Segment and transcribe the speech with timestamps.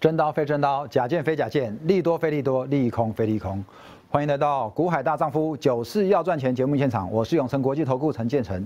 [0.00, 3.64] 真刀非真刀，假剑非假剑，利多非利多，利空非利空。
[4.08, 8.64] 欢迎来到股海大丈夫九四要赚钱节目现场，我是永成国际投顾陈建成。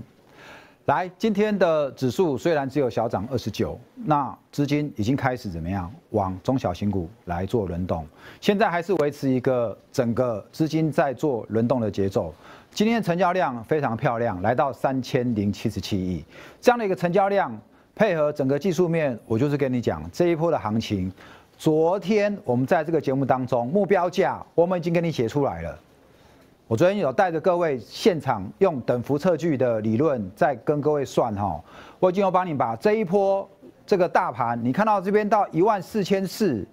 [0.85, 8.05] 来，今天的指数虽然只有小涨二十九，那资金已经开始怎么样往中小型股来做轮动，
[8.39, 12.31] 现在还是维持一个整个资金在做轮动的节奏。
[12.69, 16.23] 今天成交量非常漂亮，来到三千零七十七亿，
[16.61, 17.59] 这样的一个成交量。
[17.95, 21.11] 配合整个技术面，我就是跟你讲这一波的行情。
[21.57, 25.79] 昨天我们在这个节目当中，目标价我们已经给你写出来了。
[26.67, 31.63] 我昨天有带着各位现场用等幅测距的理论，在跟各位算哈。
[31.99, 33.47] 我已经有帮你把这一波
[33.85, 36.67] 这个大盘，你看到这边到一万四千四，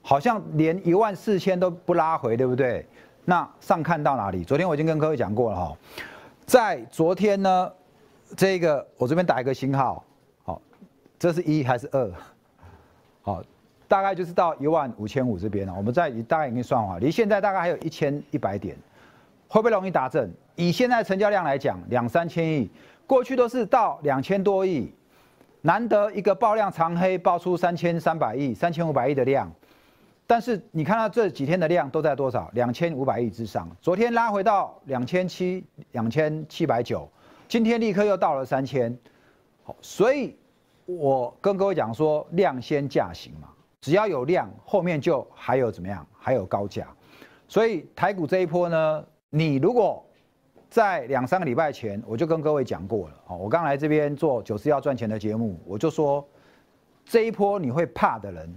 [0.00, 2.86] 好像连一万四千都不拉回，对不对？
[3.26, 4.42] 那上看到哪里？
[4.42, 5.76] 昨天我已经跟各位讲过了哈，
[6.46, 7.70] 在昨天呢，
[8.34, 10.02] 这个我这边打一个星号。
[11.22, 12.12] 这是一还是二？
[13.22, 13.40] 好，
[13.86, 15.72] 大概就是到一万五千五这边了。
[15.72, 18.76] 我们在大概已经算好，离现在大概还有一千一百点，
[19.46, 20.28] 会不会容易达阵？
[20.56, 22.68] 以现在成交量来讲，两三千亿，
[23.06, 24.92] 过去都是到两千多亿，
[25.60, 29.48] 难得一个爆量长黑爆出三千三百亿、三千五百亿的量，
[30.26, 32.50] 但是你看到这几天的量都在多少？
[32.54, 33.70] 两千五百亿之上。
[33.80, 37.08] 昨天拉回到两千七、两千七百九，
[37.46, 38.98] 今天立刻又到了三千。
[39.62, 40.36] 好，所以。
[40.84, 43.48] 我跟各位讲说，量先价行嘛，
[43.80, 46.88] 只要有量，后面就还有怎么样，还有高价。
[47.46, 50.04] 所以台股这一波呢，你如果
[50.68, 56.26] 在两三个礼拜前，我就跟各位讲过了，哦，我刚来这边做九四要赚钱的节目，我就说
[57.04, 58.54] 这一波你会怕的人，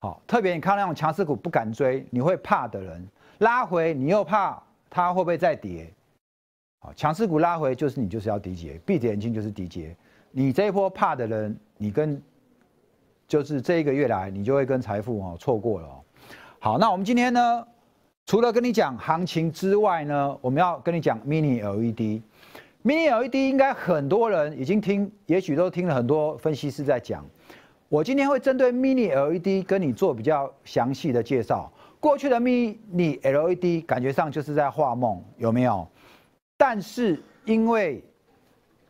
[0.00, 5.88] 好，特别你看那种强势股不敢追，你会怕的人，拉回你又怕它会不会再跌，
[6.80, 9.96] 好，强势股拉回就是你就是要低阶，闭着眼睛就是低阶。
[10.36, 12.20] 你这一波怕的人，你跟
[13.28, 15.88] 就是这一个月来，你就会跟财富哦错过了。
[16.58, 17.64] 好，那我们今天呢，
[18.26, 22.20] 除了跟你讲行情之外呢，我们要跟你讲 Mini LED。
[22.82, 27.24] Mini LED 应该很多人已经听，也许都听了很多分析师在讲。
[27.88, 31.70] 我今天会针对 Mini LED 跟你做比较详细的介绍。
[32.00, 35.86] 过去的 Mini LED 感觉上就是在画梦，有没有？
[36.56, 38.02] 但是因为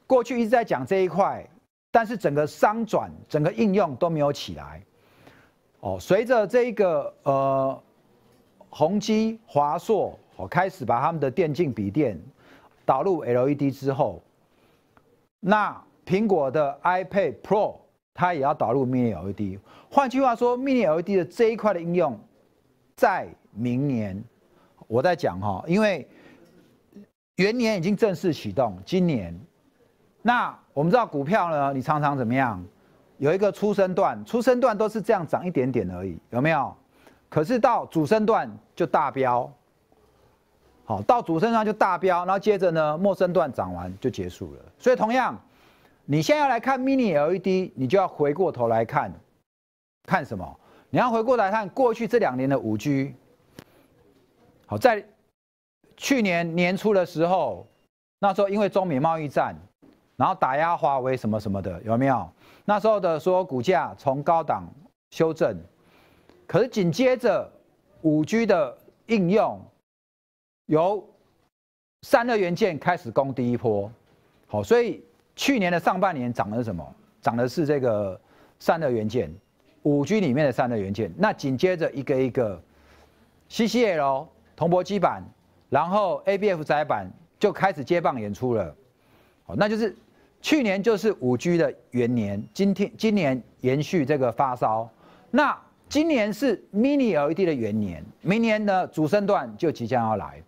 [0.07, 1.47] 过去一直在讲这一块，
[1.91, 4.83] 但是整个商转、整个应用都没有起来。
[5.81, 7.83] 哦，随着这个呃，
[8.69, 12.21] 宏基、华硕哦开始把他们的电竞笔电
[12.85, 14.23] 导入 LED 之后，
[15.41, 17.77] 那苹果的 iPad Pro
[18.13, 19.59] 它也要导入 Mini LED。
[19.91, 22.19] 换句话说，Mini LED 的这一块的应用，
[22.95, 24.23] 在明年
[24.87, 26.07] 我在讲哈，因为
[27.37, 29.35] 元年已经正式启动，今年。
[30.27, 32.65] 那我们知道股票呢，你常常怎么样？
[33.19, 36.75] 有一个出生段，出生段都是这样涨一点点而已，有没有？
[37.29, 39.53] 可是到主升段就大飙，
[40.87, 44.61] 好，到主升段就大飙，然后接着呢，末升段涨完就结束了。
[44.79, 45.39] 所以同样，
[46.07, 49.13] 你现在要来看 Mini LED，你就要回过头来看，
[50.07, 50.59] 看什么？
[50.89, 53.15] 你要回过来看过去这两年的五 G。
[54.65, 55.05] 好，在
[55.99, 57.67] 去年年初的时候，
[58.19, 59.55] 那时候因为中美贸易战。
[60.17, 62.29] 然后打压华为什么什么的有没有？
[62.65, 64.65] 那时候的说股价从高档
[65.11, 65.59] 修正，
[66.47, 67.51] 可是紧接着
[68.03, 69.61] 五 G 的应用
[70.67, 71.05] 由
[72.03, 73.91] 散热元件开始攻第一波，
[74.47, 75.05] 好，所以
[75.35, 76.95] 去年的上半年涨的是什么？
[77.21, 78.19] 涨的是这个
[78.61, 79.35] 散热元件，
[79.83, 81.13] 五 G 里面的散热元件。
[81.17, 82.63] 那紧接着一个一个
[83.51, 85.25] CCL 铜箔基板，
[85.69, 88.75] 然后 ABF 载板就开始接棒演出了，
[89.45, 89.95] 好，那就是。
[90.45, 94.87] 去年就是五 G 的元年，今天今年延续这个发烧，
[95.31, 95.59] 那
[95.89, 100.43] 今年是 Mini LED 的元年，明年呢主升段就即将要来，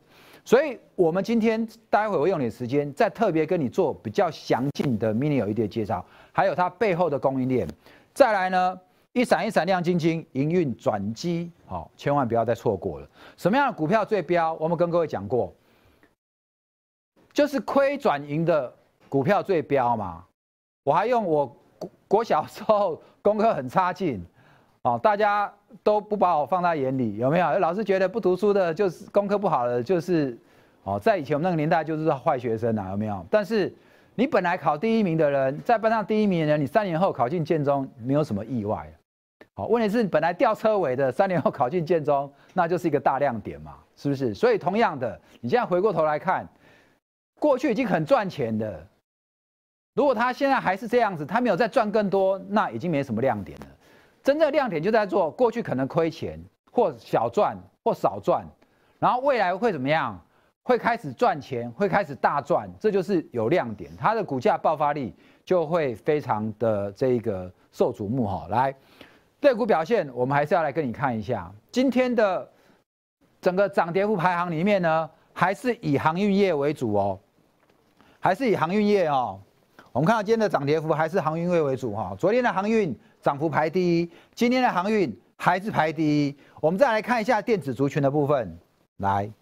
[0.45, 7.67] 所以我们今天待会我用点时间再特别跟你做比较详尽的 Mini LED 的介绍，还有它背后的供应链，
[8.13, 8.79] 再来呢
[9.15, 13.09] 一闪一闪亮晶晶，营运转机，好，千万不要再错过了。
[13.39, 14.53] 什么样的股票最标？
[14.61, 15.55] 我们跟各位讲过，
[17.33, 18.76] 就是亏转盈的。
[19.09, 20.25] 股票最标嘛，
[20.85, 21.47] 我还用我
[21.79, 24.25] 国国小时候 功课很差劲，
[24.83, 27.59] 哦，大家都不把我放在眼里，有没有？
[27.59, 30.39] 老师觉得不读书的，就是功课不好的，就是，
[30.85, 33.27] 哦，在以前我们那个年代就是坏学生啊，有没有？
[33.31, 33.75] 但是
[34.15, 38.89] 你本来考第一名的人，在班上第一名的人，你三年后考进建中，没有什么意外。
[39.55, 44.33] 好，问题是本来吊车尾的，三年后考进建中，那就是一个大亮点嘛，是不是？
[44.35, 46.47] 所以同样的，你现在回过头来看，
[47.41, 48.87] 过去已经很赚钱的。
[49.97, 53.67] 如果他现在还是这样子，他没有再赚更多，那已经没什么亮点了。
[54.23, 56.39] 真正亮点就在做过去可能亏钱
[56.71, 58.45] 或小赚或少赚，
[58.99, 60.21] 然后未来会怎么样？
[60.63, 65.15] 会开始赚钱，会开始大赚，这就是有亮点，它的股价爆发力
[65.47, 68.47] 就会非常的这一个受瞩目哈。
[68.51, 68.75] 来，
[69.41, 72.47] 个股表现，我们还是要来跟你看一下今天的
[73.41, 77.19] 整个涨跌幅排行里面呢，还是以航运业为主哦，
[78.21, 79.41] 还是以航运业哦。
[79.97, 82.15] 我们看到今天的涨跌幅还是航运业为主哈。
[82.19, 86.37] 昨天的航运涨幅排第一，今天的航运还是排第一。
[86.61, 88.59] 我们再来看一下电子族群的部分，
[88.99, 89.33] 来。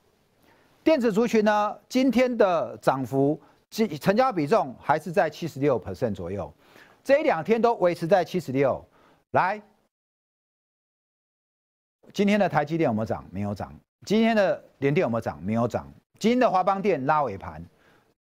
[0.85, 6.55] 电子族群呢，今天的涨幅，成成交比重还是在七十六 percent 左右，
[7.03, 8.81] 这一两天都维持在七十六。
[9.33, 9.61] 来，
[12.13, 13.25] 今天的台积电有没有涨？
[13.33, 13.75] 没有涨。
[14.07, 15.43] 今天的联电有没有涨？
[15.43, 15.93] 没有涨。
[16.21, 17.61] 今天的华邦电拉尾盘，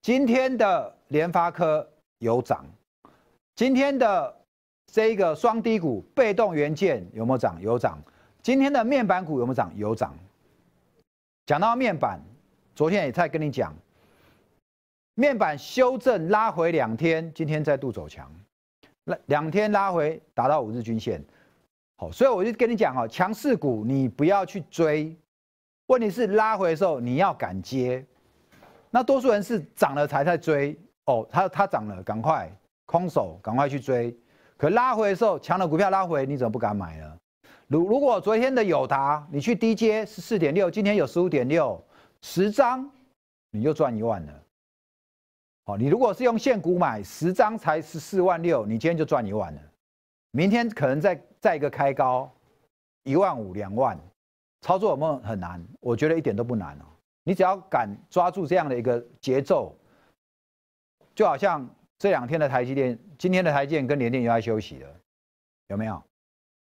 [0.02, 1.88] 今天的联发科
[2.24, 2.66] 有涨。
[3.56, 4.36] 今天的
[4.92, 7.62] 这一个双低股被动元件有没有涨？
[7.62, 8.02] 有涨。
[8.42, 9.72] 今天的面板股有没有涨？
[9.76, 10.18] 有涨。
[11.46, 12.20] 讲到面板。
[12.76, 13.72] 昨天也在跟你讲，
[15.14, 18.28] 面板修正拉回两天，今天再度走强，
[19.04, 21.24] 那两天拉回达到五日均线，
[21.98, 25.16] 好，所以我就跟你讲哦，强势股你不要去追，
[25.86, 28.04] 问题是拉回的时候你要敢接，
[28.90, 32.52] 那多数人是涨了才在追哦，它它涨了赶快
[32.86, 34.16] 空手赶快去追，
[34.58, 37.18] 可拉回的时候强的股票拉回你怎么不敢买呢？
[37.68, 41.84] 如如果昨天的友达你去低接是四点六，今天有十五点六。
[42.26, 42.90] 十张
[43.52, 44.34] 你就赚一万了，
[45.66, 49.62] 好，你如果是用现股买十张才十四万六，你今天就赚一万了，
[50.32, 52.32] 明天可能再再一个开高
[53.04, 54.00] 一万五两万，
[54.62, 55.62] 操作有没有很难？
[55.82, 56.86] 我觉得一点都不难哦，
[57.26, 59.76] 你只要敢抓住这样的一个节奏，
[61.16, 61.68] 就好像
[61.98, 64.90] 这两天的台积电，今天的台积电跟联电又在休息了，
[65.68, 66.02] 有没有？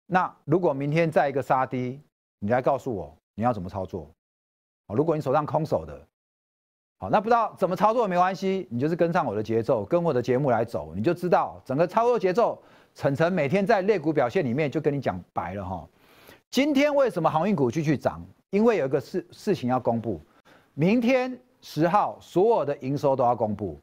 [0.07, 2.01] 那如果明天再一个杀低，
[2.39, 4.11] 你来告诉我你要怎么操作？
[4.89, 6.01] 如果你手上空手的，
[6.99, 12.61] 好，那不知道怎么操作没关系，你就是跟上我的节奏，跟我的节目来走，你就知道整个操作节奏。
[12.93, 15.89] 晨晨每天在类股表现里面就跟你讲白了哈。
[16.51, 18.21] 今天为什么航运股继续涨？
[18.51, 20.21] 因为有一个事事情要公布，
[20.75, 23.79] 明天十号所有的营收都要公布，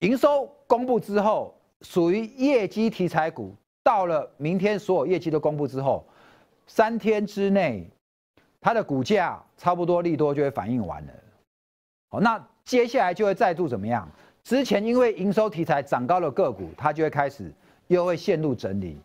[0.00, 6.04] 营收公布之后，属于业绩题材股，到了明天所有业绩都公布之后，
[6.66, 7.88] 三天之内。
[8.58, 11.12] 它的股价差不多利多就会反应完了，
[12.08, 14.08] 好，那接下来就会再度怎么样？
[14.42, 17.52] 之前因为营收题材涨高的个股，它就会开始
[17.86, 18.96] 又会陷入整理，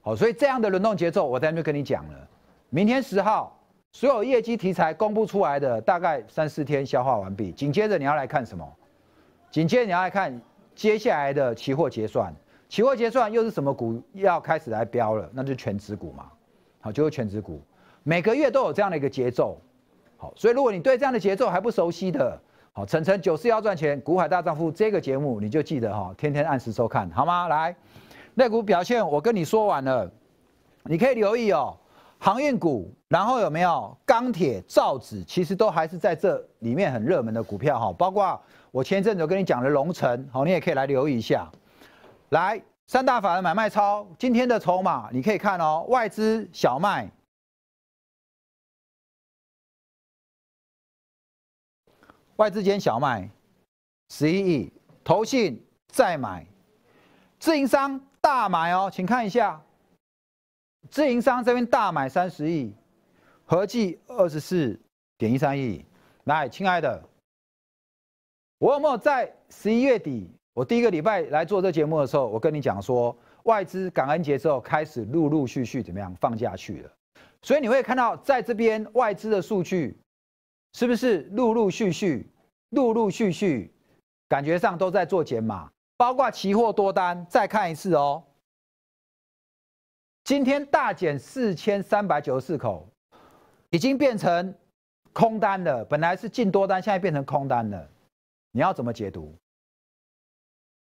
[0.00, 2.28] 好，所以这样的轮动节奏，我在那边跟你讲了。
[2.68, 3.56] 明天十号，
[3.92, 8.68] 所有业绩题材公布出来的，大概三四天消化完毕，紧接着你要来看什么？
[9.54, 10.40] 紧接着你要来看
[10.74, 12.34] 接下来的期货结算，
[12.68, 15.30] 期货结算又是什么股要开始来标了？
[15.32, 16.26] 那就是全指股嘛，
[16.80, 17.62] 好，就是全指股。
[18.02, 19.56] 每个月都有这样的一个节奏，
[20.16, 22.36] 好，所以如果你对这样的节奏还不熟悉的，
[22.72, 27.46] 好，晨晨九四要赚钱，股海大丈夫这个节目你就记得哈，天天按时收看，好吗？
[27.46, 27.76] 来，
[28.34, 30.10] 那股表现我跟你说完了，
[30.82, 31.76] 你可以留意哦，
[32.18, 38.40] 航运股，然后有没有钢铁、造纸，其实都还是在这里面很热门的股票哈，包括
[38.70, 41.50] 我前一阵子跟你讲的龙城，好，你也可以来留意一下。
[42.30, 47.10] 来，三大法人买卖超，今天的筹码你可以看哦，外资小麦。
[52.36, 53.30] 外资间小麦
[54.08, 54.72] 十一亿，
[55.04, 56.44] 投信再买，
[57.38, 59.62] 自营商大买哦，请看一下，
[60.94, 62.72] 自营商这边大买三十亿，
[63.44, 64.78] 合计二十四
[65.18, 65.84] 点一三亿。
[66.22, 67.02] 来，亲爱的，
[68.58, 76.90] 我有没有在十一月底，我第一个礼拜来做这节目的时候，我跟你讲说，外资感恩节之后开始陆陆续续怎么样放假去了，
[77.42, 79.98] 所以你会看到在这边外资的数据。
[80.74, 82.30] 是不是陆陆续续、
[82.70, 83.74] 陆陆续续，
[84.28, 88.22] 感觉上都在做减码，包括期货多单，再看一次哦。
[90.24, 92.88] 今天大减四千三百九十四口，
[93.68, 94.54] 已经变成
[95.12, 95.84] 空单了。
[95.84, 97.88] 本来是进多单，现在变成空单了。
[98.50, 99.34] 你要怎么解读？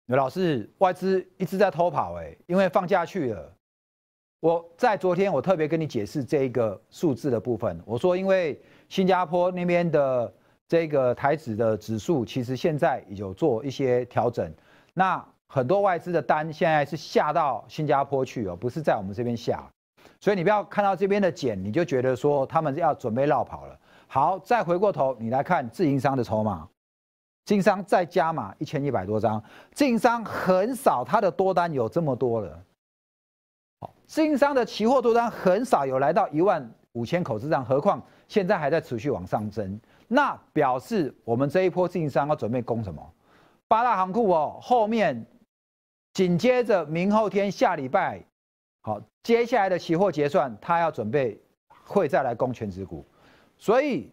[0.05, 3.53] 刘老师，外资一直在偷跑，哎，因为放假去了。
[4.39, 8.59] 我在昨天我特别跟你解释这一个数字的部分，我说因为。
[8.87, 10.31] 新加坡那边的
[10.67, 14.53] 这个台指的指数，其实现在有做一些调整。
[14.93, 19.63] 那很多外资的单现在是下到新加坡去哦，不是在我们这边下。
[20.19, 23.79] 所以你不要看到这边的减，你就觉得说他们要准备绕跑了。
[24.07, 26.67] 好，再回过头你来看自营商的筹码，
[27.45, 32.63] 自营商再加码一千一百多张，自营商很少，他的多单有这么多了。
[33.81, 43.13] 好，自营商的期货多单很少有来到一万五千口之上，何况现在还在持续往上增，那表示我们这一波自营商要准备攻什么？
[43.67, 45.25] 八大行库哦，后面
[46.15, 48.23] 紧接着明后天下礼拜，
[48.83, 51.37] 好，接下来的期货结算，他要准备
[51.83, 53.05] 会再来攻全指股，
[53.57, 54.09] 所以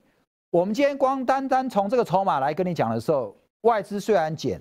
[0.50, 4.60] 我们今天光单单从这个筹码来跟你讲的时候，外资虽然减。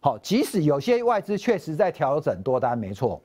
[0.00, 3.22] 好，即使有些外资确实在调整多单，没错。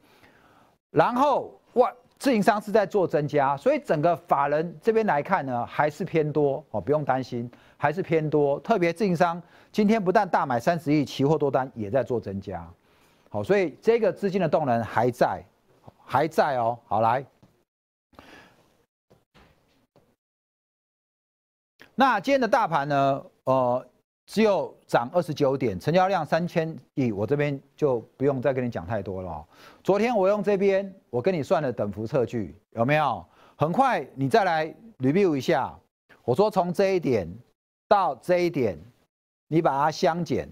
[0.91, 8.60] 然后外自营商是在做增加，所以整个法人这边来看呢，还是偏多哦，不用担心，还是偏多。
[8.60, 9.41] 特别自营商
[9.72, 12.69] 今天不但大买三十亿期货多单，也在做增加。
[13.36, 15.44] 好，所以这个资金的动能还在，
[16.06, 16.80] 还在哦。
[16.86, 17.25] 好，来，
[21.96, 23.25] 那今天的大盘呢？
[23.44, 23.86] 呃。
[24.27, 29.46] 只有涨二十九点，成交量三千亿，我这边就不用再跟你讲太多了。
[29.84, 33.24] 昨天我用这边，我跟你算了等幅测距，有没有？
[33.56, 34.65] 很快你再来
[34.98, 35.77] review 一下。
[36.24, 37.32] 我说从这一点
[37.88, 38.80] 到这一点，
[39.48, 40.50] 你把它相减，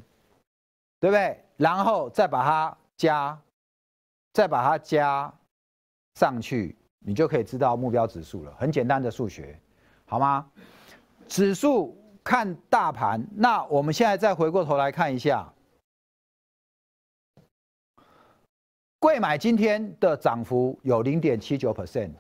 [1.03, 1.38] 对不对？
[1.57, 3.38] 然后再把它加，
[4.31, 5.33] 再把它加
[6.15, 8.55] 上去，你就可以知道目标指数了。
[8.57, 9.60] 很简单的数学，
[10.05, 10.50] 好吗？
[11.27, 12.01] 指数。
[12.24, 15.45] 看大盘，那我们现在再回过头来看一下，
[18.98, 22.12] 贵买今天的涨幅有零点七九 percent，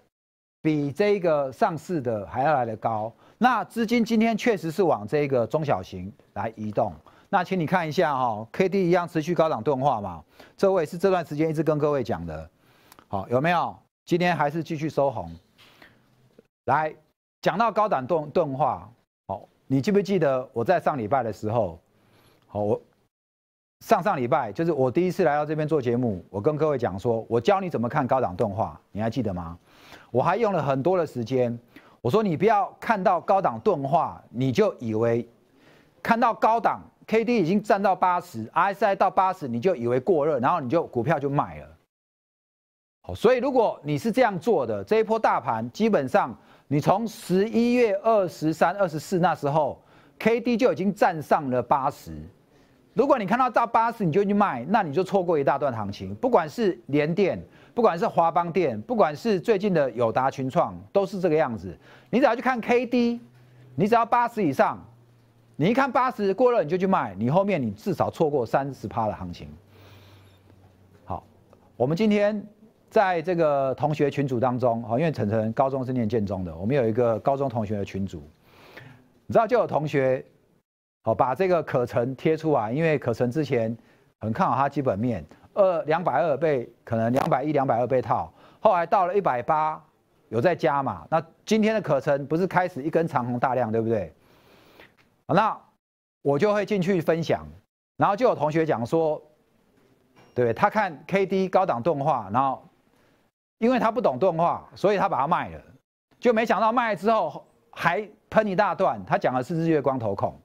[0.61, 3.15] 比这个上市的还要来的高。
[3.37, 6.93] 那资金今天确实是往这个中小型来移动。
[7.33, 10.23] 那请你看一下哈，K D 一样持续高档钝化嘛，
[10.55, 12.47] 这位是这段时间一直跟各位讲的，
[13.07, 13.75] 好有没有？
[14.05, 15.27] 今天还是继续收红。
[16.65, 16.93] 来
[17.41, 18.87] 讲到高档钝钝化。
[19.65, 21.79] 你记不记得我在上礼拜的时候，
[22.45, 22.79] 好，我
[23.79, 29.57] 上上礼拜就是我第一次来到这边做节目，我跟各位讲说，我教你怎么看高档钝化，你还记得吗？
[30.11, 31.57] 我还用了很多的时间，
[31.99, 35.27] 我说你不要看到高档钝化，你就以为
[36.03, 36.79] 看到高档
[37.13, 41.67] K D 已经站到八十，R S I 到八十，你就以为过热，然后你就股票就卖了。
[43.03, 46.35] 好，所以如果你是这样做的，这一波大盘基本上。
[46.67, 49.79] 你从十一月二十三、二十四那时候
[50.17, 52.17] ，K D 就已经站上了八十。
[52.95, 56.15] 如果你看到到八十你就去卖，那你就错过一大段行情。
[56.15, 57.39] 不管是联电，
[57.75, 61.77] 不管是华邦电，不管是最近的友达、群创，都是这个样子。
[62.09, 63.21] 你只要去看 K D，
[63.75, 64.83] 你只要八十以上，
[65.55, 69.47] 你一看八十过了你就去卖，你后面你至少错过三十趴的行情。
[71.05, 71.23] 好，
[71.75, 72.45] 我们今天。
[72.93, 78.21] 在这个同学群组当中，哦，因为晨晨高中是念建中的，我们有一个高中同学的群组，
[79.25, 80.23] 你知道就有同学，
[81.03, 83.75] 好，把这个可成贴出来，因为可成之前
[84.19, 89.83] 很看好它基本面，二两百二被可能两百一、两百二被套，后来到了一百八
[90.29, 94.13] 有在加嘛，那今天的可成不是开始一根长红大量，对不对？
[95.27, 95.59] 那
[96.21, 97.45] 我就会进去分享，
[97.97, 99.21] 然后就有同学讲说，
[100.33, 102.63] 对他看 K D 高档钝化，然后。
[103.59, 105.61] 因为他不懂钝化，所以他把它卖了，
[106.19, 109.01] 就没想到卖了之后还喷一大段。
[109.05, 110.37] 他讲的是日月光投控。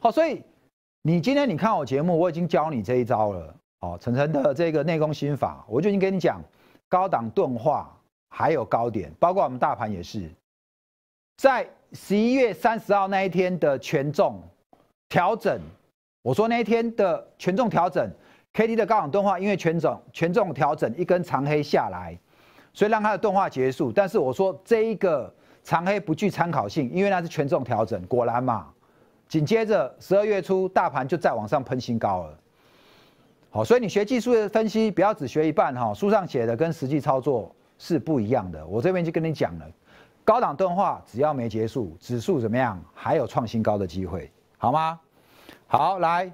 [0.00, 0.42] 好，所以
[1.02, 3.54] 你今天你看我节目，我已经教你这一招了。
[3.80, 6.40] 哦，晨晨的这个内功心法，我就已经跟你讲
[6.88, 7.94] 高档钝化
[8.30, 10.30] 还有高点，包括我们大盘也是，
[11.36, 14.42] 在十一月三十号那一天的权重
[15.08, 15.60] 调整，
[16.22, 18.10] 我说那一天的权重调整。
[18.52, 22.16] K D 的高档钝化，因为权重权重调整一根长黑下来，
[22.72, 23.90] 所以让它的钝化结束。
[23.90, 25.32] 但是我说这一个
[25.64, 28.00] 长黑不具参考性，因为那是权重调整。
[28.06, 28.68] 果然嘛，
[29.26, 32.38] 紧接着十二月初大盘就再往上喷新高了。
[33.50, 38.64] 好，所以你学技术的分析，不要只学一半哈，书上写的跟实际操作是不一样的。
[38.64, 39.66] 我这边就跟你讲了，
[40.24, 44.98] 高档钝化只要没结束，指数怎么样，还有创新高的机会，好吗？
[45.66, 46.32] 好，来。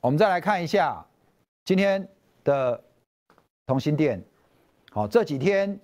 [0.00, 1.04] 我们再来看一下
[1.64, 2.06] 今天
[2.44, 2.80] 的
[3.66, 4.22] 同心店，
[4.92, 5.80] 好，这几天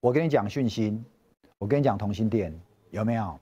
[0.00, 1.00] 我跟你讲讯息，
[1.58, 2.52] 我跟你讲同心店
[2.90, 3.38] 有没有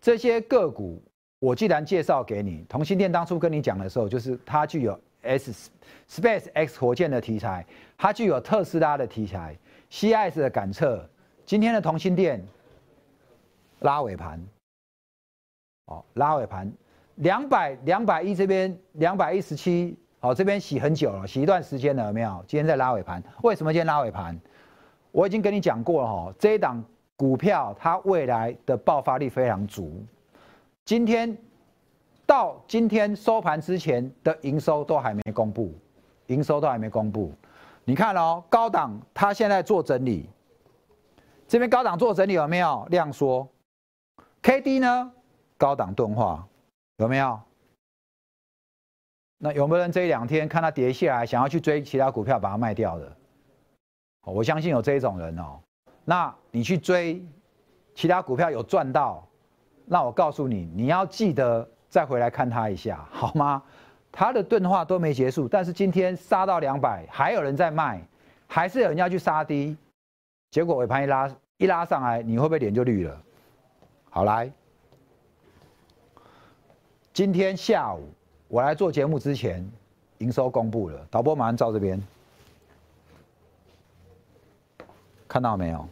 [0.00, 1.02] 这些个股？
[1.40, 5.70] 我既然介绍给你，同心店当初跟你讲的时候，就是它具有 S
[6.08, 7.64] Space X 火箭的题材，
[7.96, 9.56] 它具有特斯拉的题材
[9.90, 11.08] ，CIS 的感测。
[11.44, 12.44] 今天的同心店
[13.80, 14.42] 拉尾盘，
[15.86, 16.70] 哦，拉尾盘。
[17.16, 22.44] 两百两百一这边两百一十七，好，这边洗很久了，洗一段时间了，有没有？
[22.46, 24.38] 今天在拉尾盘，为什么今天拉尾盘？
[25.10, 26.84] 我已经跟你讲过了哈，这一档
[27.16, 30.04] 股票它未来的爆发力非常足。
[30.84, 31.36] 今天
[32.28, 35.72] 到今天收盘之前的营收都还没公布，
[36.26, 37.32] 营收都还没公布。
[37.86, 40.28] 你看哦，高档它现在做整理，
[41.46, 43.48] 这边高档做整理有没有量缩
[44.42, 45.10] ？K D 呢？
[45.56, 46.46] 高档钝化
[46.98, 47.40] 有没有？
[49.38, 53.16] 那有没有人这一两天看它跌下来，想要去追其他股票把它卖掉的？
[54.26, 55.58] 我相信有这一种人哦。
[56.04, 57.24] 那你去追
[57.94, 59.26] 其他股票有赚到，
[59.86, 63.62] 那我告诉你，你要记得再回来看它一下， 好吗？
[64.10, 68.02] 它的钝化都没结束，但是今天杀到两百，还有人在卖，
[68.46, 69.76] 还是有人要去杀低，
[70.50, 73.22] 结果尾盘一拉一拉上来，你会不会脸就绿了？
[74.10, 74.50] 好来。
[77.12, 78.08] 今天下午
[78.48, 79.68] 我来做节目之前，
[80.18, 82.02] 营收公布了，导播马上照这边，
[85.28, 85.86] 看到没有？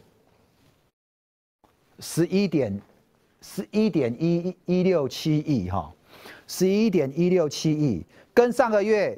[1.99, 2.79] 十一点
[3.47, 5.93] 十一点一一六七亿哈，
[6.47, 9.17] 十一点一六七亿，跟上个月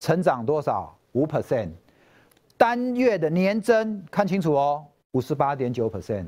[0.00, 0.94] 成长多少？
[1.12, 1.70] 五 percent，
[2.56, 6.26] 单月的年增看清楚哦，五十八点九 percent。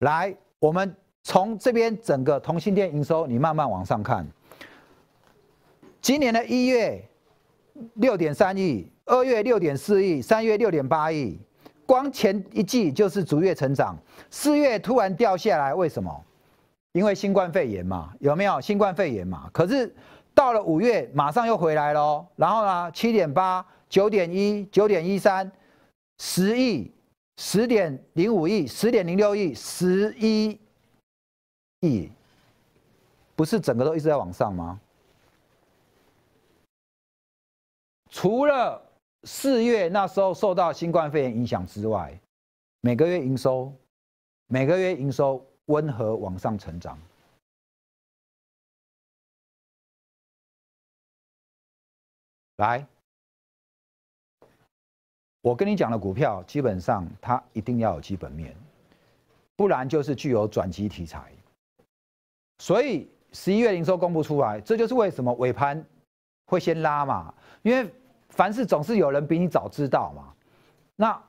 [0.00, 0.94] 来，我们。
[1.24, 4.26] 从这边整个同性店营收，你慢慢往上看。
[6.00, 7.04] 今年的一月
[7.94, 11.38] 六点三亿，二月六点四亿，三月六点八亿，
[11.88, 13.96] 光前一季就是逐月成长。
[14.30, 16.24] 四月突然掉下来，为什么？
[16.92, 19.48] 因为新冠肺炎嘛，有没有新冠肺炎嘛？
[19.54, 19.90] 可是
[20.34, 22.26] 到了五月，马上又回来喽。
[22.36, 25.50] 然后呢，七点八，九点一，九点一三，
[26.18, 26.92] 十亿，
[27.38, 30.60] 十点零五亿，十点零六亿，十一。
[31.80, 32.10] 亿，
[33.34, 34.78] 不是整个都一直在往上吗？
[38.10, 38.82] 除了
[39.24, 42.18] 四月那时候受到新冠肺炎影响之外，
[42.80, 43.72] 每个月营收，
[44.46, 46.98] 每个月营收温和往上成长。
[52.56, 52.86] 来，
[55.40, 58.54] 我跟你讲的股票，基本上它一定要有基本面，
[59.54, 61.32] 不然就是具有转机题材。
[62.58, 65.84] 所以十一月营收公布出来，这就是为什么尾盘
[66.46, 67.92] 会先拉嘛，因为
[68.38, 70.32] 凡事总是有人比你早知道嘛。
[70.94, 71.20] 那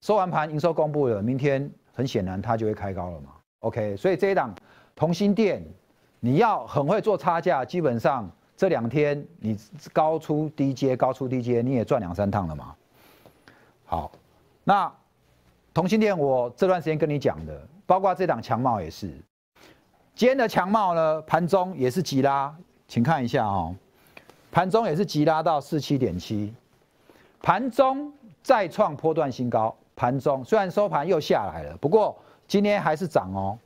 [0.00, 3.30] 收完盘营收公布了，明天很显然它就会开高了嘛。
[3.60, 4.52] OK，所以这一档
[4.96, 5.64] 同心店，
[6.18, 9.56] 你要很会做差价，基本上这两天你
[9.92, 12.74] 高出低接，高出低接，你也赚两三趟了嘛。
[13.84, 14.10] 好，
[14.64, 14.92] 那
[15.72, 19.08] 同心店我这段时间跟你讲的，包括这档强茂也是。
[20.16, 22.52] 今天的强茂呢，盘中也是急拉，
[22.88, 23.72] 请看一下哦，
[24.50, 26.52] 盘中也是急拉到四七点七，
[27.40, 32.16] 盘中再创波段新高，盘中虽然收盘又下来了，不过
[32.48, 33.58] 今天还是涨哦，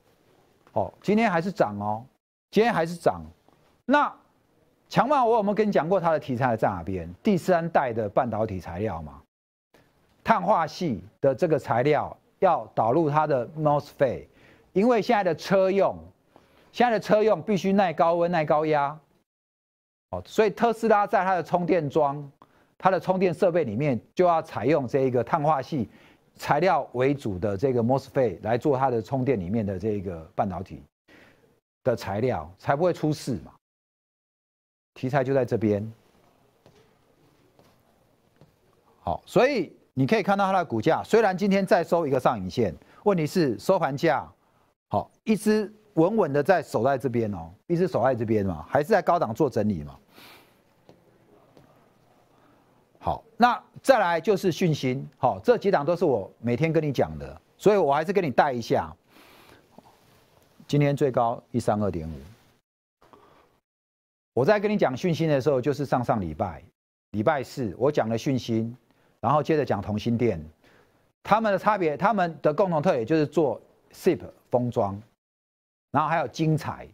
[0.73, 2.05] 哦，今天还是涨哦，
[2.51, 3.23] 今天还是涨。
[3.87, 4.13] 那
[4.89, 7.13] 强茂我有没有跟你讲过它的题材在哪边？
[7.23, 9.23] 第三代的半导体材料嘛，
[10.23, 14.27] 碳化系的这个材料要导入它的 MOSFET，
[14.73, 15.99] 因为现在的车用。
[16.73, 18.99] 现在的车用必须耐高温、耐高压，
[20.15, 22.31] 哦，所以特斯拉在它的充电桩、
[22.79, 25.89] 它的充电设备里面就要采用这一个碳化系
[26.37, 30.83] 材料为主的这个 MOSFET 来做它的充电里面的这个半导体
[31.83, 33.53] 的材料，才不会出事嘛。
[34.95, 35.93] 题材就在这边，
[39.01, 44.31] 好，所以你可以看到它的股价，虽然今天再收一个上影线，问题是收盘价，
[44.89, 45.73] 好，一直。
[45.95, 49.97] 稳稳的在守在这边哦，一直守在这边嘛，还是在高档做整理嘛。
[53.05, 58.91] 好，那再来就是讯息，好，这几档都是我每天跟你讲的，所以我还是跟你带一下。
[60.67, 62.15] 今天最高一三二点五，
[64.33, 66.63] 我在跟你讲讯息的时候，就是上上礼拜
[67.11, 68.75] 礼拜四我讲了讯息，
[69.21, 70.43] 然后接着讲同心店，
[71.23, 73.61] 他们的差别，他们的共同特点就是做
[73.93, 74.99] SIP 封装。
[75.91, 76.89] 然后还有精彩，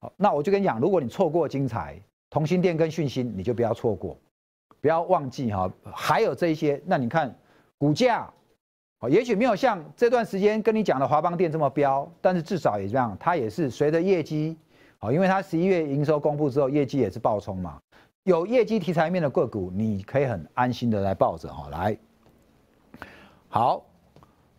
[0.00, 1.98] 好，那我就跟你讲，如果你错过精彩、
[2.28, 4.14] 同心店跟讯息，你就不要错过，
[4.86, 5.68] 不要忘记哈。
[5.92, 7.36] 还有这一些，那你看
[7.76, 8.32] 股价，
[9.00, 14.56] 哦，也许没有像这段时间跟你讲的华邦店这么飙，但是至少也这样，它也是随着业绩，
[14.98, 17.80] 好，因为它十一月营收公布之后，业绩也是爆冲嘛。
[18.22, 21.98] 有业绩题材面的个股，你可以很安心的来抱着哈，来，
[23.48, 23.82] 好。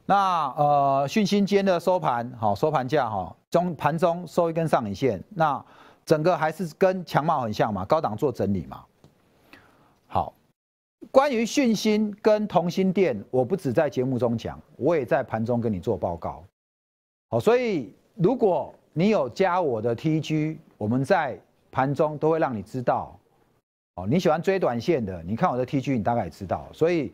[0.06, 5.64] 那呃，讯息间的收盘好，收盘价哈，中盘中收一根上影线，那
[6.06, 8.84] 整个还是跟强貌很像嘛，高档做整理嘛。
[11.12, 16.44] 关于讯星跟同心店，我不止在节目中讲，我也在盘中跟你做报告。
[17.30, 21.40] 好，所以如果你有加我的 TG，我们在
[21.72, 23.18] 盘中都会让你知道。
[23.96, 26.68] 哦，你喜欢追短线的，你看我的 TG，你大概也知道。
[26.72, 27.12] 所以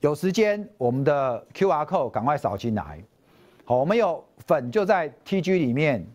[0.00, 3.02] 有时间，我们的 QR code 赶快扫进来。
[3.64, 6.06] 好，我们有粉就在 TG 里面。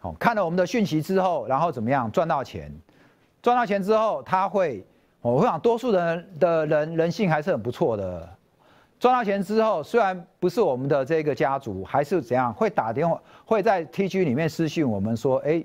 [0.00, 2.72] 好，看了我们的讯息之后，然后怎么样赚到钱？
[3.42, 4.84] 赚到钱之后，他会，
[5.32, 8.28] 我想多数人的人人性还是很不错的。
[8.98, 15.62] 赚到钱之后，虽然不是我们的这个家族，还是怎样会打电话，会在 TG 里面私信我们说，哎，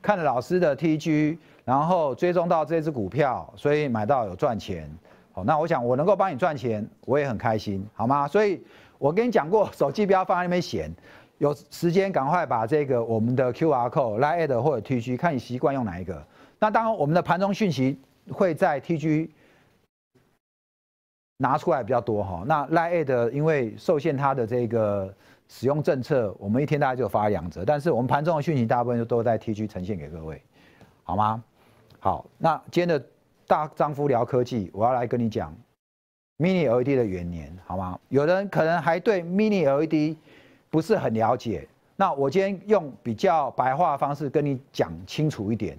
[0.00, 1.38] 看了老师的 TG。
[1.64, 4.90] 然后追踪到这只股票，所以买到有赚钱。
[5.32, 8.26] 好，那我想我能够帮你赚钱，我也很开心，好吗？
[8.26, 8.64] 所以
[8.96, 10.90] 我跟你讲过，手机不要放在那边闲，
[11.36, 16.24] 有时间赶快把这个我们的 QR code 来 add 或者 TG，看你习惯用哪一个。
[16.58, 18.00] 那当然，我们的盘中讯息
[18.32, 19.30] 会在 TG
[21.38, 22.44] 拿出来比较多哈。
[22.46, 25.14] 那来 add 因为受限它的这个
[25.48, 30.42] 使用政策，我们一天大概就发两折，但是我们盘中的讯息大部分就都在 TG 呈现给各位，
[31.04, 31.42] 好吗？
[32.00, 33.06] 好，那今天的
[33.46, 35.54] 大丈夫聊科技，我要来跟你讲
[36.38, 37.98] Mini LED 的元年，好吗？
[38.08, 40.16] 有人可能还对 Mini LED
[40.70, 45.78] 不是很了解，那我今天用比较白话的方式跟你讲清楚一点。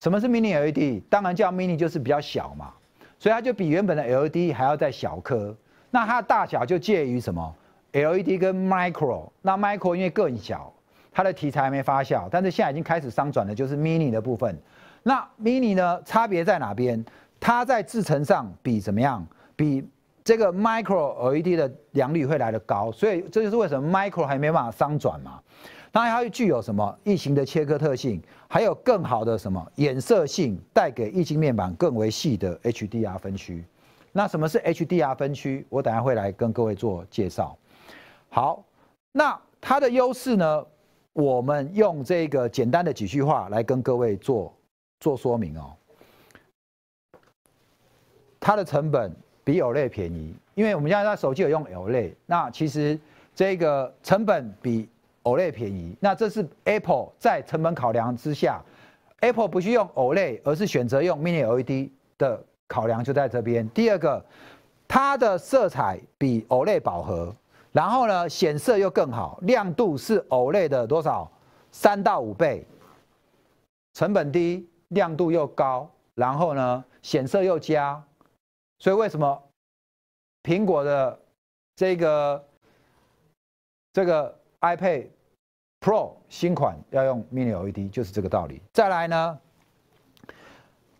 [0.00, 1.02] 什么是 Mini LED？
[1.10, 2.72] 当然叫 Mini 就是比较小嘛，
[3.18, 5.56] 所以它就比原本的 LED 还要再小颗。
[5.90, 7.54] 那它的大小就介于什么
[7.92, 9.28] LED 跟 Micro。
[9.42, 10.72] 那 Micro 因为更小，
[11.10, 14.56] 它的题材还没发酵，但是现在已经开始商转的，就是 Mini 的部分。
[15.02, 16.02] 那 mini 呢？
[16.04, 17.02] 差别在哪边？
[17.40, 19.26] 它在制程上比怎么样？
[19.56, 19.88] 比
[20.28, 25.42] 这个 micro LED 的良率会来得高，所以这就是为什么 micro 还没办法商转嘛。
[25.90, 33.64] 当然它具有什么异形的切割特性，还有更好的什么衍射性，带给液晶面板更为细的 HDR 分区。
[34.12, 35.66] 那什么是 HDR 分区？
[35.70, 37.56] 我等下会来跟各位做介绍。
[38.28, 38.62] 好，
[39.10, 40.66] 那它的优势呢？
[41.14, 44.54] 我们用这个简单的几句话来跟各位做。
[45.00, 45.72] 做说明哦，
[48.38, 49.16] 它的成本
[49.48, 53.00] 比 OLED 便宜，因为我们现在手机有用 OLED，那其实
[53.34, 54.86] 这个成本比
[55.22, 58.62] OLED 便宜，那这是 Apple 在成本考量之下
[59.20, 63.66] ，Apple 不去用 OLED，而是选择用 Mini LED 的考量就在这边。
[63.70, 64.22] 第二个，
[64.86, 67.34] 它的色彩比 OLED 饱和，
[67.72, 71.32] 然后呢显色又更好，亮度是 OLED 的多少？
[71.72, 72.66] 三到五倍，
[73.94, 74.68] 成本低。
[74.88, 78.02] 亮度又高，然后呢，显色又佳，
[78.78, 79.42] 所以为什么
[80.42, 81.18] 苹果的
[81.76, 82.44] 这个
[83.92, 85.06] 这个 iPad
[85.80, 88.60] Pro 新款要用 Mini LED，就是这个道理。
[88.72, 89.38] 再来呢，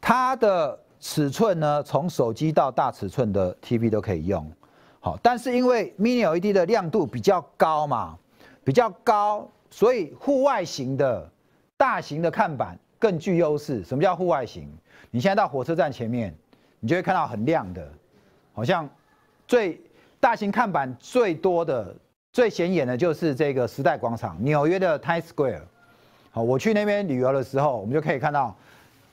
[0.00, 4.50] 它的尺寸呢，从手机到大尺寸的 TV 都可以用。
[5.00, 8.18] 好，但是因为 Mini LED 的亮度比较高嘛，
[8.64, 11.30] 比较高，所以户外型的
[11.76, 12.78] 大型的看板。
[13.00, 13.84] 更具优势。
[13.84, 14.68] 什么叫户外型？
[15.12, 16.36] 你现在到火车站前面，
[16.80, 17.88] 你就会看到很亮的，
[18.52, 18.88] 好像
[19.46, 19.80] 最
[20.20, 21.94] 大型看板最多的、
[22.32, 25.62] 最显眼的就是这个时代广场，纽约的 Times Square。
[26.30, 28.54] 好，我去那边旅游的时候，我们就可以看到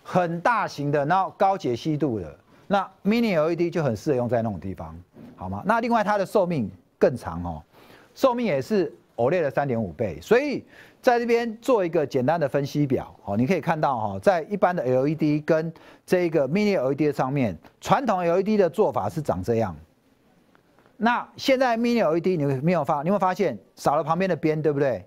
[0.03, 2.37] 很大型的，然后高解析度的。
[2.67, 4.95] 那 Mini LED 就很适合用在那种地方，
[5.35, 5.63] 好吗？
[5.65, 7.63] 那另外它的寿命更长哦，
[8.15, 10.63] 寿命也是 OLED 的三点五倍，所以。
[11.01, 15.71] 在这边做一个简单的分析表，哦，你可以看到哈，在一般的 LED 跟
[16.03, 19.75] 这个 Mini LED 上面，传统 LED 的做法是长这样。
[20.97, 25.05] 那现在 Mini LED 你没有发，你会发现少了旁边的边，对不对？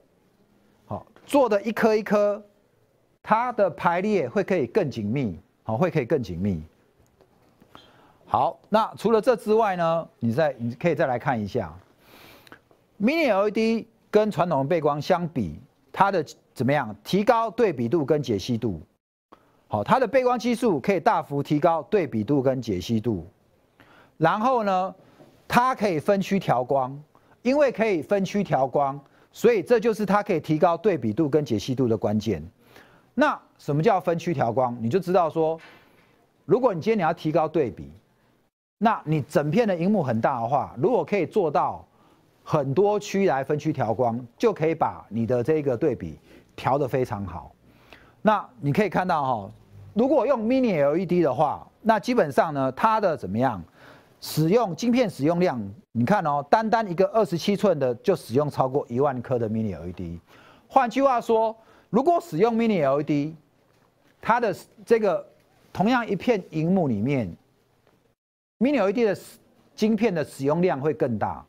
[0.86, 2.40] 好，做的一颗一颗，
[3.20, 6.62] 它的排列会可以更紧密，好，会可以更紧密。
[8.24, 11.76] 好，那除了这之外呢，你再你可以再来看一下
[13.00, 15.60] Mini LED 跟传统的背光相比。
[15.90, 16.94] 它的怎么样？
[17.02, 18.80] 提高对比度跟解析度，
[19.66, 23.26] 好，它的背光技术可以大幅提高对比度跟解析度。
[24.16, 24.94] 然后呢，
[25.48, 26.96] 它可以分区调光，
[27.42, 29.00] 因为可以分区调光，
[29.32, 32.46] 所以这就是它可以提高对比度跟解析度的关键。
[33.14, 34.76] 那什么叫分区调光？
[34.80, 35.58] 你就知道说，
[36.44, 37.90] 如果你今天你要提高对比，
[38.76, 41.84] 那你整片的荧幕很大的话，如果可以做到。
[42.50, 46.18] 很多区来分区调光，就可以把你的这个对比
[46.56, 47.52] 调得非常好。
[48.22, 49.50] 那你可以看到哈，
[49.92, 53.62] 如果用 Mini LED 的话，那基本上呢，它的怎么样？
[54.22, 60.18] 使用晶片使用量，你看哦，单单一个二十七寸的就使用超过一万颗的 Mini LED。
[60.68, 61.54] 换句话说，
[61.90, 63.34] 如果使用 Mini LED，
[64.22, 64.56] 它的
[64.86, 65.22] 这个
[65.70, 67.30] 同样一片荧幕里面
[68.58, 69.14] ，Mini LED 的
[69.74, 71.44] 晶片的使用量会更大。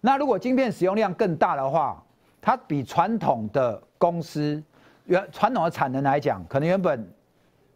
[0.00, 2.02] 那如果晶片使用量更大的话，
[2.40, 4.62] 它比传统的公司
[5.06, 6.98] 原传统的产能来讲，可能原本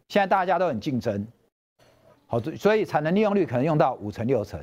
[0.07, 1.25] 现在大家都很竞争，
[2.27, 4.59] 好，所以产能利用率可能用到五成六成。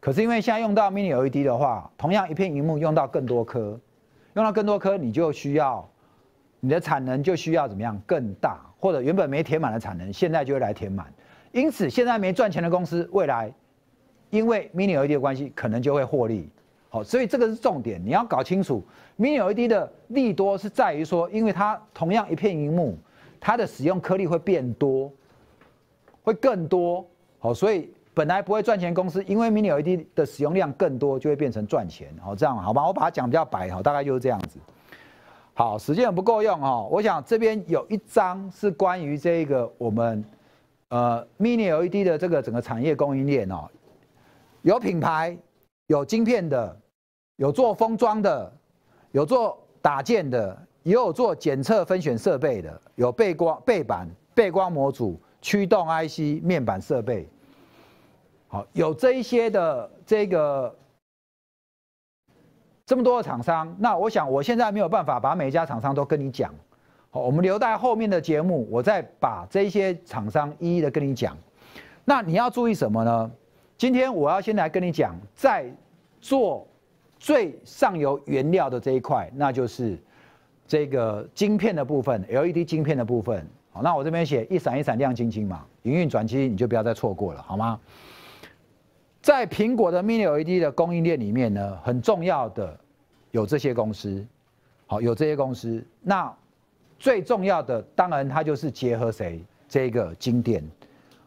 [0.00, 3.78] 可是因为现在用到 Mini LED 的话，同样一片荧幕用到更多颗，
[4.34, 5.86] 用到更多颗，你就需要
[6.60, 11.12] 你的产能就需要怎么样更大，或者原本没填满的产能，现在就会来填满。
[11.52, 13.52] 因此，现在没赚钱的公司，未来
[14.30, 16.50] 因为 Mini LED 的关系，可能就会获利。
[16.94, 18.80] 好，所以这个是重点，你要搞清楚
[19.18, 22.96] Mini LED 的利多是在于说，因为它同样一片荧幕，
[23.40, 25.12] 它的使用颗粒会变多，
[26.22, 27.04] 会更多。
[27.40, 32.14] 好，所以本来不会赚钱公司，因为 Mini LED 的使用量更多，就会变成赚钱。
[32.22, 32.86] 好，这样好吧？
[32.86, 34.60] 我把它讲比较白，好，大概就是这样子。
[35.52, 40.24] 好，时间不够用哦，我想这边有一张是关于这个我们
[40.90, 43.68] 呃 Mini LED 的这个整个产业供应链哦，
[44.62, 45.36] 有品牌，
[45.88, 46.76] 有晶片的。
[47.36, 48.52] 有做封装的，
[49.10, 57.28] 有做打件的，也有做检测分选设备的，有背光背板、背光模组、驱动 IC、面板设备。
[58.46, 60.72] 好，有这一些的这个
[62.86, 66.54] 这么多的厂商，那我想我现在没有办法把每一家厂商都跟你讲。
[67.10, 71.36] 好，我们留在后面的节目，我再把这些厂商一一的跟你讲。
[72.04, 73.30] 那你要注意什么呢？
[73.76, 75.68] 今天我要先来跟你讲，在
[76.20, 76.64] 做。
[77.24, 79.98] 最上游原料的这一块，那就是
[80.66, 83.48] 这个晶片的部分，LED 晶片的部分。
[83.72, 87.80] 好，那我这边写一闪一闪亮晶晶嘛，营运转机你就不要再错过了，好吗？
[89.22, 92.78] 在苹果的 Mini LED 的供应链里面呢，很重要的
[93.30, 94.22] 有这些公司，
[94.86, 95.82] 好，有这些公司。
[96.02, 96.30] 那
[96.98, 99.42] 最重要的当然它就是结合谁？
[99.66, 100.62] 这个晶电，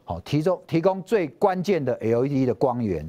[0.04, 3.04] 好，提供提供最关键的 LED 的光源。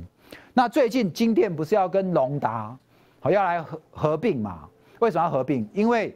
[0.58, 2.76] 那最近金电不是要跟隆达，
[3.20, 4.68] 好要来合合并嘛？
[4.98, 5.64] 为什么要合并？
[5.72, 6.12] 因为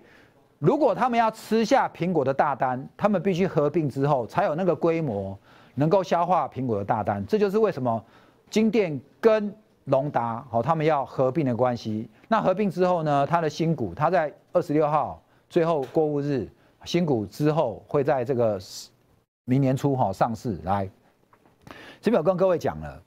[0.59, 5.39] 如果他们要吃下苹果的大单，他们必须合并之后才有那个规模，
[5.77, 7.25] 能够消化苹果的大单。
[7.25, 8.05] 这就是为什么
[8.51, 12.11] 金电跟隆达好他们要合并的关系。
[12.27, 13.25] 那合并之后呢？
[13.25, 16.49] 它的新股，它在二十六号最后过户日，
[16.85, 18.59] 新股之后会在这个
[19.45, 20.59] 明年初哈上市。
[20.65, 20.91] 来，
[22.01, 23.01] 这边有跟各位讲了。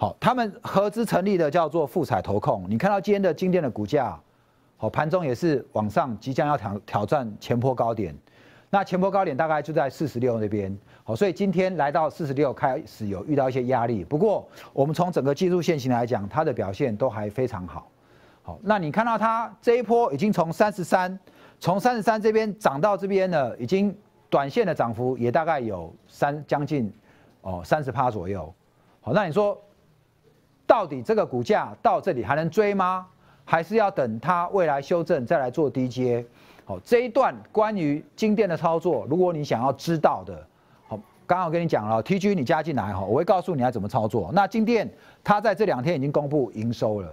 [0.00, 2.64] 好，他们合资成立的叫做富彩投控。
[2.68, 4.16] 你看到今天的金店的股价，
[4.76, 8.16] 好，盘中也是往上，即将要挑挑战前坡高点。
[8.70, 14.04] 那前坡高点大概就在四十六那边，好，所以今天来到四十六开始有遇到一些压力。
[14.04, 17.90] 不过我们从整个技术线型来讲，它的表现都还非常好。
[18.44, 21.18] 好，那你看到它这一波已经从三十三，
[21.58, 23.92] 从三十三这边涨到这边了，已经
[24.30, 26.88] 短线的涨幅也大概有三将近
[27.40, 28.54] 哦三十趴左右。
[29.00, 29.60] 好，那你说？
[30.68, 33.06] 到底这个股价到这里还能追吗？
[33.46, 36.22] 还是要等它未来修正再来做低阶？
[36.66, 40.46] 好，这一段关于金店的操作，如果你想要知道的，
[40.86, 44.30] 好，刚刚我跟你讲了，TG 你加进来哈，我会告诉你要怎么操作。
[44.34, 44.86] 那金店
[45.24, 47.08] 它在这两天已经公布营收了，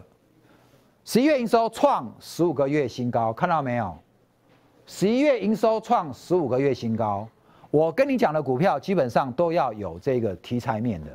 [1.06, 3.98] 十一月营收创十五个月新高，看到没有？
[4.86, 7.26] 十一月营收创十五个月新高，
[7.72, 11.08] 我跟你讲的股票基本上都要有这个题材面的。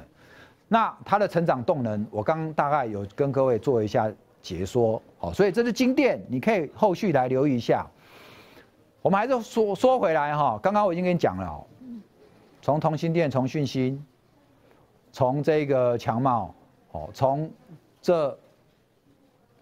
[0.72, 4.09] 那它的成长动能，我刚大概有跟各位做一下
[4.40, 7.85] 解说，好，所以这是金店，你可以后续来留意一下。
[9.02, 11.66] 我们还是说说回来哈，刚刚我已经跟你讲了，
[12.62, 14.00] 从同心店，从讯芯，
[15.11, 16.54] 从这个强茂，
[16.92, 17.50] 哦，从
[18.00, 18.38] 这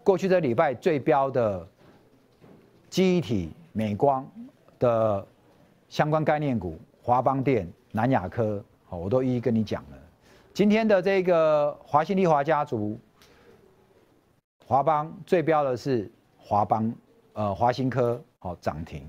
[0.05, 1.67] 过去这礼拜最标的
[2.91, 4.29] 记忆体美光
[4.79, 5.27] 的
[5.89, 9.97] 相关概念股，华邦电、南亚科，好，我都一一跟你讲了。
[10.59, 12.99] 今天的这个华新丽华家族，
[14.67, 16.93] 华邦最标的是华邦，
[17.35, 19.09] 呃，华新科好涨停，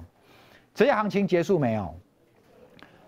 [0.75, 1.91] 这些行情结束没有？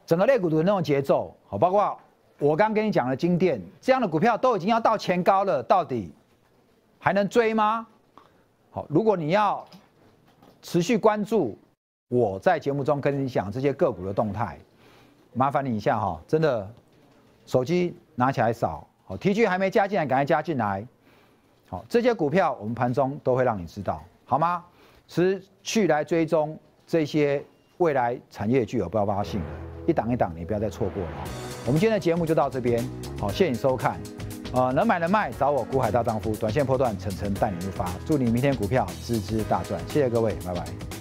[0.08, 1.96] 整个类股的那种节奏好，包括
[2.40, 6.12] 我刚跟你讲的金店这样的股票都已经要到前高了，到底
[6.98, 7.86] 还能追吗？
[8.72, 9.64] 好，如果你要
[10.64, 11.56] 持续关注
[12.08, 14.58] 我在节目中跟你讲这些个股的动态，
[15.32, 16.68] 麻烦你一下哈，真的
[17.52, 17.94] 手机。
[18.14, 20.86] 拿起来扫，好，T G 还没加进来，赶快加进来，
[21.70, 24.64] 好，这些股票我们盘中都会让你知道，好吗？
[25.08, 27.44] 持续来追踪这些
[27.78, 29.48] 未来产业具有爆发性的，
[29.88, 31.10] 一档一档，你不要再错过了。
[31.66, 32.88] 我们今天的节目就到这边，
[33.20, 34.00] 好，谢谢你收看，
[34.54, 41.01] 呃，能买能卖找我股海大丈夫，短线破断，层层带你入发，祝你明天股票支支大赚，谢谢各位，拜拜。